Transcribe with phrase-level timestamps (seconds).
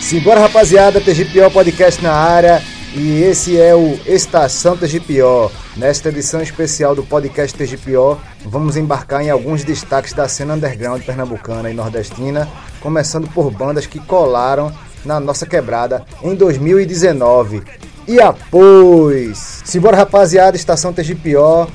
[0.00, 2.62] Simbora rapaziada, TGPO Podcast na área
[2.94, 5.52] e esse é o Estação TGPO.
[5.76, 11.70] Nesta edição especial do podcast TGPO, vamos embarcar em alguns destaques da cena underground pernambucana
[11.70, 12.48] e nordestina,
[12.80, 14.72] começando por bandas que colaram
[15.04, 17.62] na nossa quebrada em 2019.
[18.08, 19.62] E após!
[19.64, 21.70] Simbora rapaziada, Estação TGPO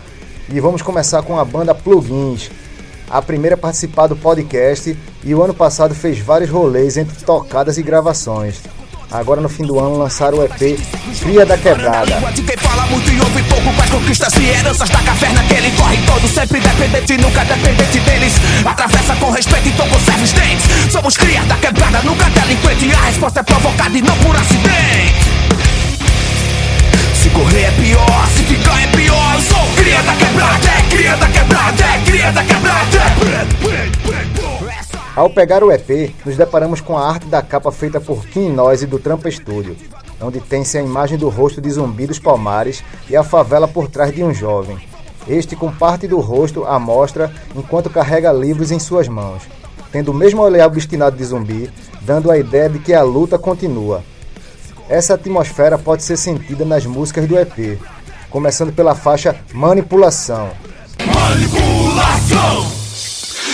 [0.50, 2.50] e vamos começar com a banda Plugins,
[3.14, 7.78] a primeira a participar do podcast e o ano passado fez vários rolês entre tocadas
[7.78, 8.60] e gravações.
[9.12, 10.80] Agora no fim do ano lançaram o EP
[11.22, 12.10] Cria da Quebrada.
[12.10, 12.22] Então.
[20.90, 22.92] Somos cria da quebrada, nunca delinquente.
[22.96, 25.33] A resposta é provocada e não por acidente.
[27.24, 29.36] Se correr é pior, se ficar é pior.
[29.36, 33.00] Eu sou cria da quebrada, é cria da quebrada, é cria da quebrada.
[35.16, 38.86] Ao pegar o EP, nos deparamos com a arte da capa feita por Kim Noise
[38.86, 39.78] do Trampa Studio,
[40.20, 44.14] onde tem-se a imagem do rosto de Zumbi dos Palmares e a favela por trás
[44.14, 44.78] de um jovem.
[45.26, 49.44] Este com parte do rosto à mostra enquanto carrega livros em suas mãos,
[49.94, 54.04] tendo o mesmo olhar obstinado de Zumbi, dando a ideia de que a luta continua.
[54.90, 57.80] Essa atmosfera pode ser sentida nas músicas do EP,
[58.30, 60.52] começando pela faixa Manipulação.
[61.06, 62.72] manipulação.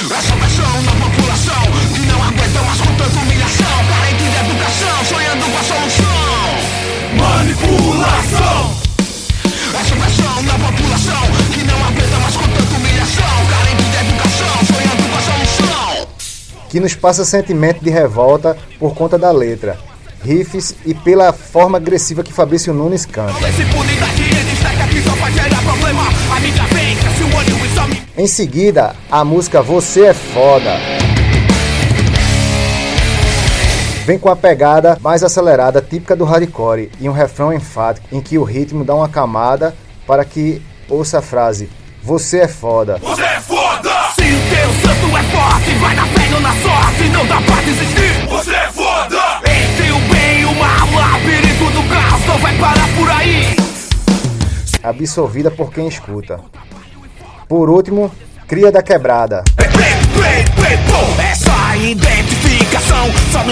[0.09, 1.63] Essa pressão na população
[1.93, 3.85] que não aguenta mais com tanta humilhação.
[3.89, 6.29] Carente de educação, sonhando com a solução.
[7.17, 8.75] Manipulação.
[9.79, 11.21] Essa pressão na população
[11.53, 13.45] que não aguenta mais com tanta humilhação.
[13.49, 16.07] Carente de educação, sonhando com a solução.
[16.69, 19.77] que nos passa sentimento de revolta por conta da letra,
[20.23, 23.33] riffs e pela forma agressiva que Fabrício Nunes canta.
[28.17, 30.77] Em seguida, a música Você é Foda.
[34.05, 38.39] Vem com a pegada mais acelerada típica do hardcore e um refrão enfático em que
[38.39, 39.75] o ritmo dá uma camada
[40.07, 41.69] para que ouça a frase
[42.01, 42.97] Você é foda.
[42.97, 43.91] Você é foda!
[44.15, 47.61] Se o teu santo é forte, vai na fé não na sorte, não dá pra
[47.61, 47.98] desistir.
[54.89, 56.39] Absolvida por quem escuta.
[57.47, 58.11] Por último,
[58.47, 59.43] Cria da Quebrada.
[59.57, 59.69] É
[61.81, 63.43] identificação só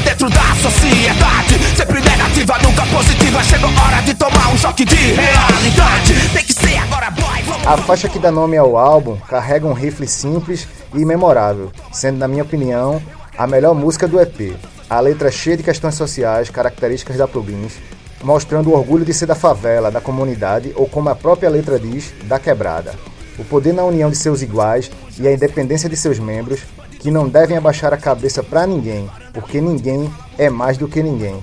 [0.00, 1.58] dentro da sociedade.
[1.76, 3.42] Sempre negativa, nunca positiva.
[3.42, 6.14] Chegou a hora de tomar um choque de realidade.
[6.32, 7.42] Tem que ser agora, boy.
[7.46, 12.18] Vamos A faixa que dá nome ao álbum carrega um rifle simples e memorável, sendo,
[12.18, 13.02] na minha opinião,
[13.36, 14.56] a melhor música do EP.
[14.88, 17.74] A letra é cheia de questões sociais, características da Plugins,
[18.22, 22.12] mostrando o orgulho de ser da favela, da comunidade ou, como a própria letra diz,
[22.24, 22.94] da quebrada.
[23.38, 26.60] O poder na união de seus iguais e a independência de seus membros,
[26.98, 31.42] que não devem abaixar a cabeça para ninguém, porque ninguém é mais do que ninguém.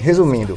[0.00, 0.56] Resumindo,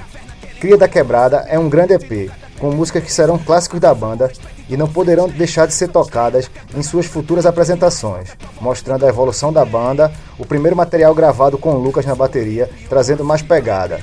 [0.60, 4.32] Cria da Quebrada é um grande EP, com músicas que serão clássicos da banda
[4.70, 8.30] e não poderão deixar de ser tocadas em suas futuras apresentações,
[8.62, 13.26] mostrando a evolução da banda, o primeiro material gravado com o Lucas na bateria, trazendo
[13.26, 14.00] mais pegada,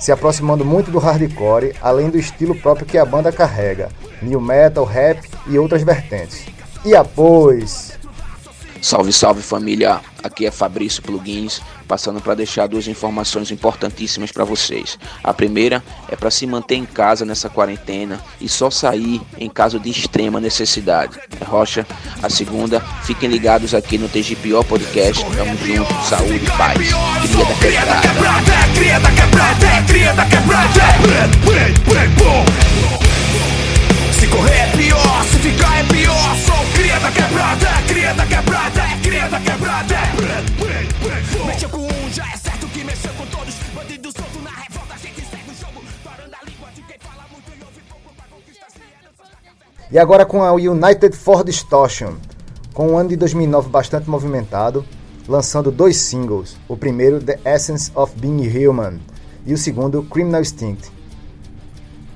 [0.00, 3.90] se aproximando muito do hardcore, além do estilo próprio que a banda carrega,
[4.22, 6.46] new metal, rap e outras vertentes.
[6.84, 7.99] E após
[8.82, 10.00] Salve, salve família!
[10.22, 14.98] Aqui é Fabrício Plugins, passando para deixar duas informações importantíssimas para vocês.
[15.22, 19.78] A primeira é para se manter em casa nessa quarentena e só sair em caso
[19.78, 21.18] de extrema necessidade.
[21.40, 21.86] É Rocha.
[22.22, 25.24] A segunda, fiquem ligados aqui no TGPO Podcast.
[25.24, 26.78] Tamo junto, saúde paz.
[27.60, 28.00] Quebrada.
[28.00, 30.80] quebrada, cria da quebrada.
[34.18, 36.36] Se correr é pior, se ficar é pior.
[36.46, 39.96] Sou cria da quebrada, cria da quebrada, cria da quebrada.
[41.46, 43.54] Mexeu com um, já é certo que mexeu com todos.
[43.74, 45.82] Bandido solto na revolta, a gente segue o jogo.
[46.02, 48.68] Parando a língua de quem fala muito e ouve pouco pra conquistar.
[49.92, 52.14] E agora com a United for Distortion,
[52.72, 54.84] com um ano de 2009 bastante movimentado,
[55.28, 58.98] lançando dois singles, o primeiro The Essence of Being Human
[59.44, 60.90] e o segundo Criminal Instinct.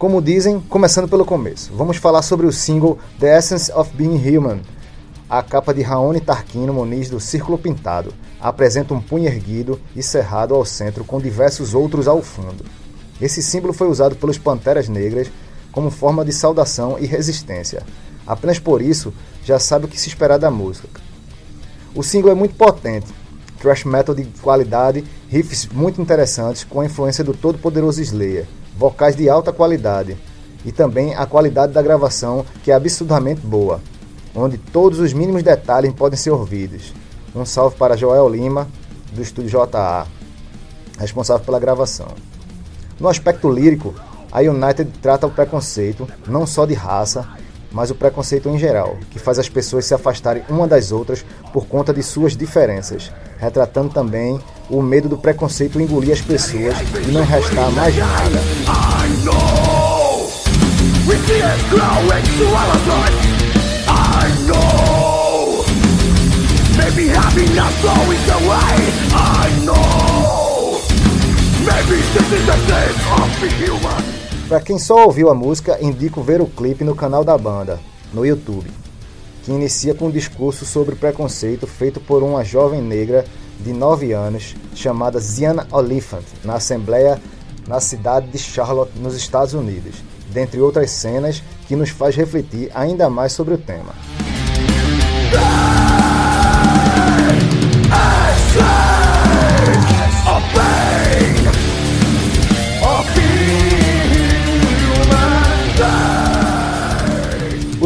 [0.05, 4.61] Como dizem, começando pelo começo, vamos falar sobre o single The Essence of Being Human.
[5.31, 10.55] A capa de Raoni Tarquino Moniz do Círculo Pintado apresenta um punho erguido e cerrado
[10.55, 12.67] ao centro com diversos outros ao fundo.
[13.19, 15.33] Esse símbolo foi usado pelos Panteras Negras
[15.73, 17.83] como forma de saudação e resistência.
[18.27, 19.11] Apenas por isso,
[19.43, 21.01] já sabe o que se esperar da música.
[21.95, 23.07] O single é muito potente,
[23.59, 29.29] thrash metal de qualidade, riffs muito interessantes com a influência do todo-poderoso Slayer vocais de
[29.29, 30.17] alta qualidade
[30.65, 33.81] e também a qualidade da gravação, que é absurdamente boa,
[34.35, 36.93] onde todos os mínimos detalhes podem ser ouvidos.
[37.35, 38.69] Um salve para Joel Lima,
[39.13, 40.07] do estúdio JA,
[40.99, 42.09] responsável pela gravação.
[42.99, 43.95] No aspecto lírico,
[44.31, 47.29] a United trata o preconceito, não só de raça,
[47.75, 51.67] mas o preconceito em geral, que faz as pessoas se afastarem uma das outras por
[51.67, 54.41] conta de suas diferenças, retratando também
[54.71, 56.77] o medo do preconceito engolir as pessoas
[57.07, 58.39] e não restar mais nada.
[74.55, 77.81] Para quem só ouviu a música, indico ver o clipe no canal da banda,
[78.13, 78.71] no YouTube,
[79.43, 83.25] que inicia com um discurso sobre preconceito feito por uma jovem negra
[83.59, 87.21] de 9 anos chamada Ziana Oliphant na Assembleia
[87.67, 89.97] na cidade de Charlotte, nos Estados Unidos,
[90.31, 93.93] dentre outras cenas que nos faz refletir ainda mais sobre o tema.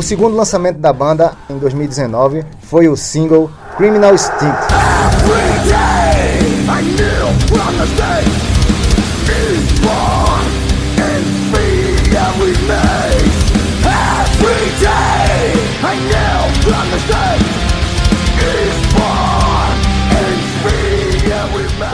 [0.08, 4.56] Segundo lançamento da banda em 2019 foi o single Criminal Instinct.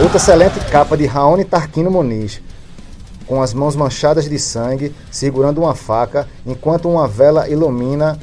[0.01, 2.41] Outra excelente capa de Raoni Tarquino Muniz,
[3.27, 8.19] com as mãos manchadas de sangue, segurando uma faca, enquanto uma vela ilumina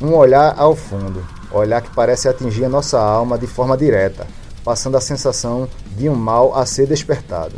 [0.00, 4.26] um olhar ao fundo, olhar que parece atingir a nossa alma de forma direta,
[4.64, 7.54] passando a sensação de um mal a ser despertado.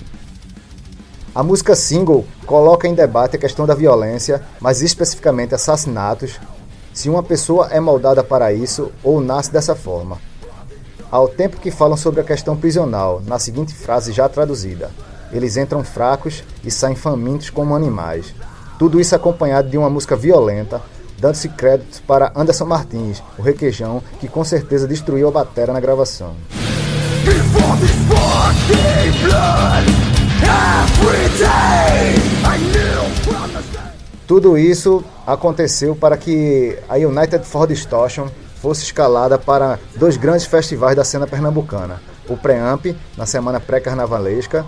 [1.35, 6.40] A música single coloca em debate a questão da violência, mas especificamente assassinatos,
[6.93, 10.19] se uma pessoa é moldada para isso ou nasce dessa forma.
[11.11, 14.90] Ao tempo que falam sobre a questão prisional, na seguinte frase já traduzida:
[15.32, 18.34] eles entram fracos e saem famintos como animais.
[18.78, 20.80] Tudo isso acompanhado de uma música violenta,
[21.19, 26.36] dando-se créditos para Anderson Martins, o requeijão, que com certeza destruiu a batera na gravação.
[34.26, 38.28] Tudo isso aconteceu para que a United for Distortion
[38.60, 44.66] fosse escalada para dois grandes festivais da cena pernambucana, o Preamp, na semana pré-carnavalesca,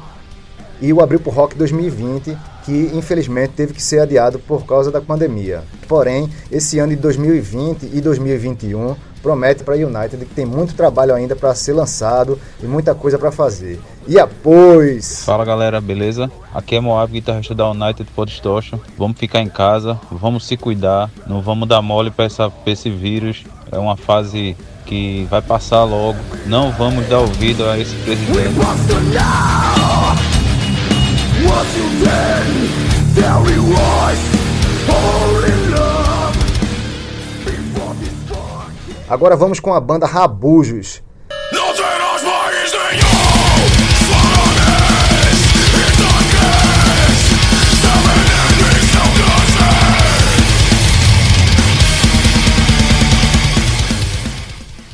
[0.81, 5.01] e o Abril pro Rock 2020, que infelizmente teve que ser adiado por causa da
[5.01, 5.63] pandemia.
[5.89, 11.15] Porém, esse ano de 2020 e 2021 promete para a United que tem muito trabalho
[11.15, 13.79] ainda para ser lançado e muita coisa para fazer.
[14.09, 15.25] E após!
[15.25, 16.31] Fala galera, beleza?
[16.55, 18.79] Aqui é Moab, guitarrista da United Distortion.
[18.97, 22.27] Vamos ficar em casa, vamos se cuidar, não vamos dar mole para
[22.67, 23.45] esse vírus.
[23.71, 26.19] É uma fase que vai passar logo.
[26.47, 28.59] Não vamos dar ouvido a esse presidente.
[39.09, 41.03] Agora vamos com a banda Rabujos.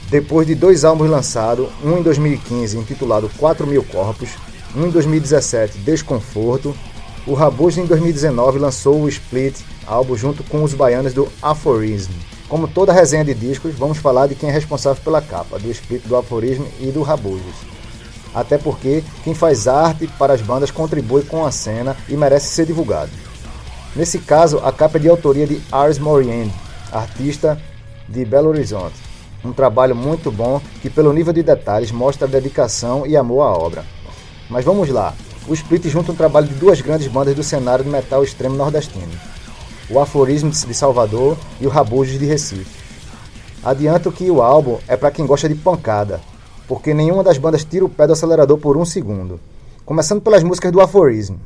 [0.09, 4.31] Depois de dois álbuns lançados, um em 2015 intitulado 4 Mil Corpos
[4.77, 6.77] um em 2017, Desconforto.
[7.27, 9.57] O Rabugos em 2019 lançou o Split,
[9.87, 12.13] álbum junto com os baianos do Aphorism.
[12.47, 16.03] Como toda resenha de discos, vamos falar de quem é responsável pela capa, do Split,
[16.05, 17.57] do Aphorism e do Rabugos.
[18.35, 22.67] Até porque quem faz arte para as bandas contribui com a cena e merece ser
[22.67, 23.11] divulgado.
[23.97, 26.53] Nesse caso, a capa é de autoria de Ars Morien,
[26.93, 27.59] artista
[28.07, 28.95] de Belo Horizonte.
[29.43, 33.96] Um trabalho muito bom que, pelo nível de detalhes, mostra dedicação e amor à obra.
[34.49, 35.15] Mas vamos lá.
[35.49, 39.13] O Split junta um trabalho de duas grandes bandas do cenário do metal extremo nordestino.
[39.89, 42.85] O Aforismo de Salvador e o Rabujos de Recife.
[43.65, 46.21] Adianto que o álbum é para quem gosta de pancada,
[46.69, 49.41] porque nenhuma das bandas tira o pé do acelerador por um segundo.
[49.85, 51.41] Começando pelas músicas do Aforismo.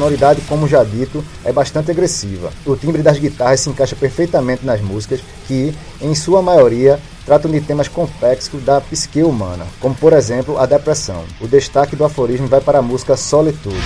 [0.00, 2.50] Sonoridade, como já dito, é bastante agressiva.
[2.64, 7.60] O timbre das guitarras se encaixa perfeitamente nas músicas, que, em sua maioria, tratam de
[7.60, 11.22] temas complexos da psique humana, como por exemplo a depressão.
[11.38, 13.76] O destaque do aforismo vai para a música Solitude.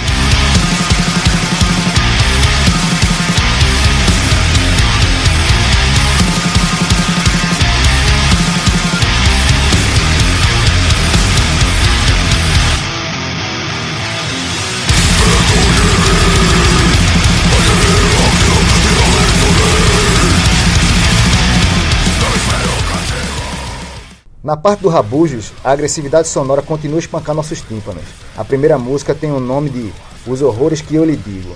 [24.55, 28.05] Na parte do Rabujos, a agressividade sonora continua a espancar nossos tímpanos.
[28.37, 29.93] A primeira música tem o nome de
[30.25, 31.53] Os Horrores que Eu Lhe Digo.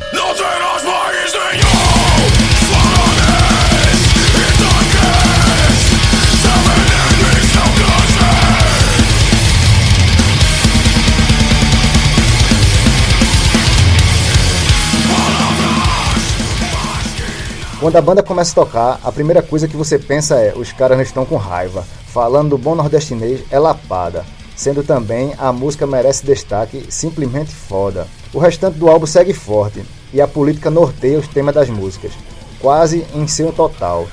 [17.88, 20.98] Quando a banda começa a tocar, a primeira coisa que você pensa é: os caras
[20.98, 21.86] não estão com raiva.
[22.08, 24.26] Falando do bom nordestinês, é lapada.
[24.54, 28.06] Sendo também a música merece destaque, simplesmente foda.
[28.34, 32.12] O restante do álbum segue forte e a política norteia os temas das músicas,
[32.60, 34.06] quase em seu total,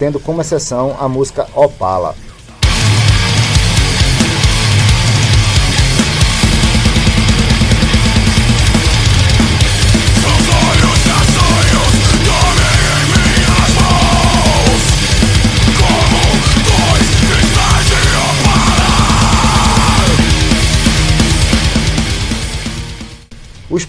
[0.00, 2.16] tendo como exceção a música Opala.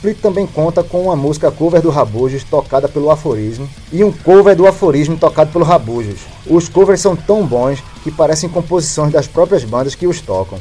[0.04, 4.54] Split também conta com uma música cover do Rabujos tocada pelo Aforismo e um cover
[4.54, 6.20] do Aforismo tocado pelo Rabujos.
[6.46, 10.60] Os covers são tão bons que parecem composições das próprias bandas que os tocam.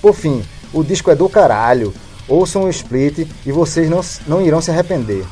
[0.00, 1.92] Por fim, o disco é do caralho.
[2.28, 5.24] Ouçam o Split e vocês não, não irão se arrepender.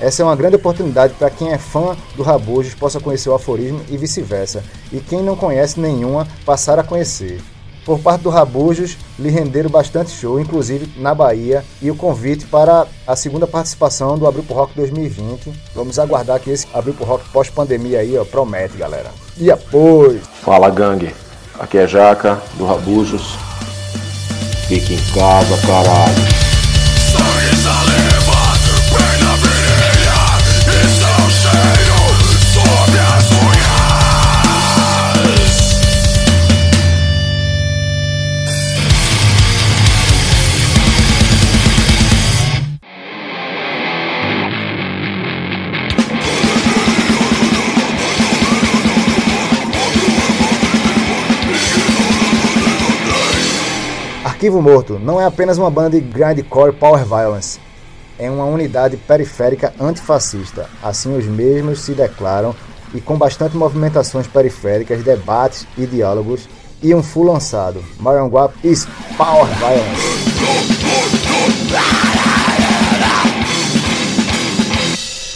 [0.00, 3.82] Essa é uma grande oportunidade para quem é fã do Rabujos possa conhecer o Aforismo
[3.90, 7.38] e vice-versa, e quem não conhece nenhuma passar a conhecer.
[7.84, 12.86] Por parte do Rabujos, lhe renderam bastante show, inclusive na Bahia, e o convite para
[13.06, 15.52] a segunda participação do Abril pro Rock 2020.
[15.74, 19.10] Vamos aguardar que esse Abril pro Rock pós-pandemia aí, ó, promete, galera.
[19.36, 20.22] E após!
[20.42, 21.14] Fala gangue,
[21.58, 23.36] aqui é Jaca do Rabujos.
[24.66, 26.53] Fique em casa, caralho.
[54.44, 57.58] Arquivo Morto não é apenas uma banda de grindcore power violence,
[58.18, 60.68] é uma unidade periférica antifascista.
[60.82, 62.54] Assim os mesmos se declaram
[62.92, 66.46] e com bastante movimentações periféricas, debates e diálogos
[66.82, 67.82] e um full lançado.
[67.98, 68.86] Maranguap is
[69.16, 70.24] Power Violence.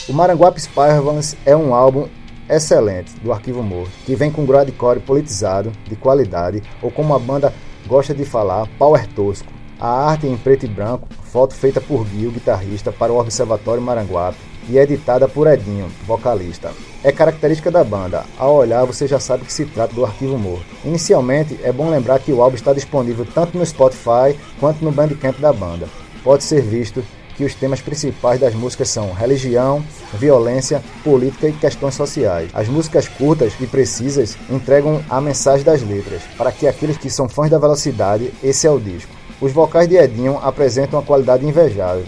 [0.07, 2.07] O Maranguape Spirals é um álbum
[2.47, 7.55] excelente do Arquivo Morto, que vem com grindcore politizado, de qualidade, ou como a banda
[7.89, 9.51] gosta de falar, power tosco.
[9.81, 14.37] A arte em preto e branco, foto feita por Gil, guitarrista, para o Observatório Maranguape
[14.69, 16.71] e editada por Edinho, vocalista.
[17.03, 20.67] É característica da banda, ao olhar você já sabe que se trata do Arquivo Morto.
[20.85, 25.39] Inicialmente, é bom lembrar que o álbum está disponível tanto no Spotify quanto no Bandcamp
[25.39, 25.89] da banda.
[26.23, 27.03] Pode ser visto
[27.39, 29.81] que os temas principais das músicas são religião,
[30.13, 32.51] violência, política e questões sociais.
[32.53, 36.21] As músicas curtas e precisas entregam a mensagem das letras.
[36.37, 39.13] Para que aqueles que são fãs da velocidade, esse é o disco.
[39.41, 42.07] Os vocais de Edinho apresentam uma qualidade invejável.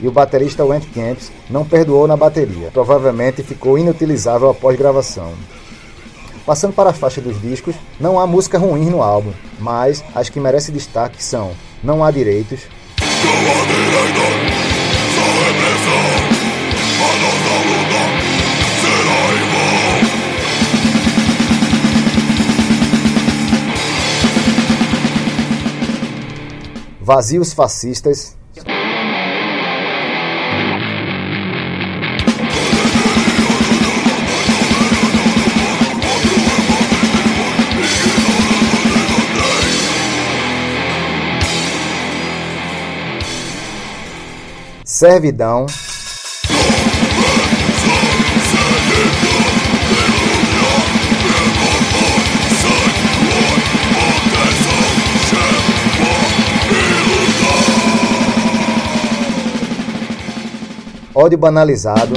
[0.00, 2.72] E o baterista Went Camps não perdoou na bateria.
[2.72, 5.32] Provavelmente ficou inutilizável após gravação.
[6.44, 10.40] Passando para a faixa dos discos, não há música ruim no álbum, mas as que
[10.40, 11.52] merecem destaque são
[11.84, 12.62] Não Há Direitos,
[27.02, 28.36] Vazios Fascistas,
[44.84, 45.66] Servidão,
[61.14, 62.14] ódio banalizado.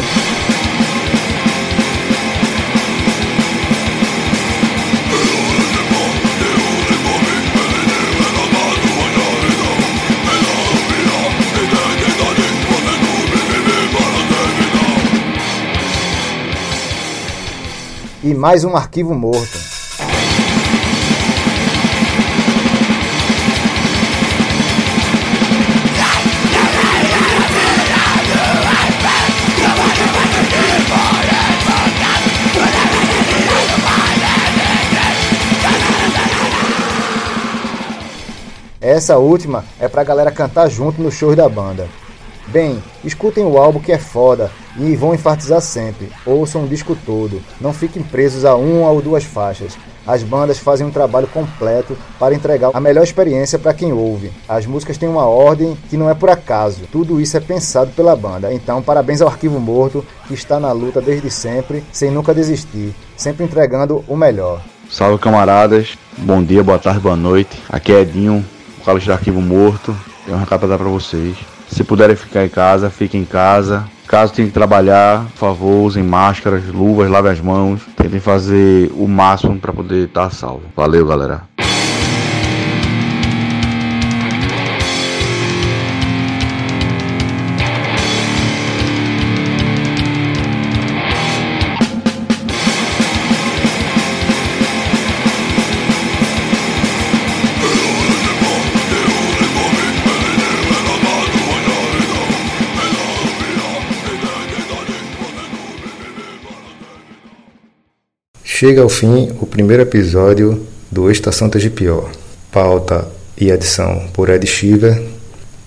[18.24, 19.65] E mais um arquivo morto.
[38.86, 41.88] Essa última é pra galera cantar junto no show da banda.
[42.46, 46.12] Bem, escutem o álbum que é foda e vão enfatizar sempre.
[46.24, 49.76] Ouçam o disco todo, não fiquem presos a uma ou duas faixas.
[50.06, 54.32] As bandas fazem um trabalho completo para entregar a melhor experiência para quem ouve.
[54.48, 56.84] As músicas têm uma ordem que não é por acaso.
[56.92, 58.54] Tudo isso é pensado pela banda.
[58.54, 63.46] Então, parabéns ao Arquivo Morto, que está na luta desde sempre, sem nunca desistir, sempre
[63.46, 64.62] entregando o melhor.
[64.92, 67.60] Salve camaradas, bom dia, boa tarde, boa noite.
[67.68, 68.46] Aqui é Edinho,
[68.86, 69.98] Carlos do Arquivo Morto.
[70.26, 71.36] Tem um recado para dar para vocês.
[71.68, 73.84] Se puderem ficar em casa, fiquem em casa.
[74.08, 77.82] Caso tenham que trabalhar, por favor, usem máscaras, luvas, lavem as mãos.
[77.98, 80.62] Tentem fazer o máximo para poder estar salvo.
[80.76, 81.55] Valeu, galera.
[108.66, 112.10] Chega ao fim o primeiro episódio do Estação TGPO.
[112.52, 113.08] Pauta
[113.40, 115.04] e edição por Ed Shiver,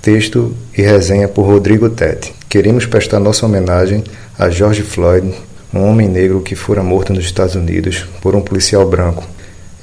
[0.03, 2.35] texto e resenha por Rodrigo Tete.
[2.49, 4.03] Queremos prestar nossa homenagem
[4.37, 5.33] a George Floyd,
[5.73, 9.25] um homem negro que fora morto nos Estados Unidos por um policial branco,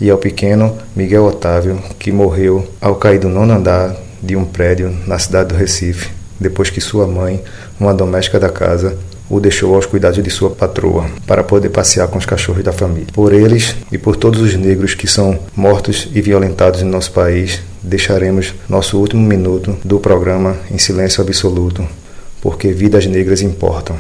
[0.02, 4.94] e ao pequeno Miguel Otávio, que morreu ao cair do nono andar de um prédio
[5.08, 7.42] na cidade do Recife, depois que sua mãe,
[7.80, 8.98] uma doméstica da casa,
[9.30, 13.08] o deixou aos cuidados de sua patroa, para poder passear com os cachorros da família.
[13.14, 17.62] Por eles e por todos os negros que são mortos e violentados em nosso país,
[17.82, 21.86] deixaremos nosso último minuto do programa em silêncio absoluto,
[22.42, 23.96] porque vidas negras importam.